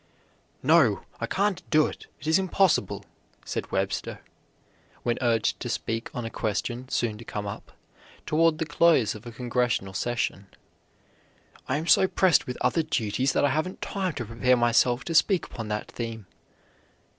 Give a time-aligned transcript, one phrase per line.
[0.63, 3.05] "No, I can't do it, it is impossible,"
[3.45, 4.19] said Webster,
[5.03, 7.73] when urged to speak on a question soon to come up,
[8.25, 10.47] toward the close of a Congressional session.
[11.67, 15.13] "I am so pressed with other duties that I haven't time to prepare myself to
[15.13, 16.25] speak upon that theme."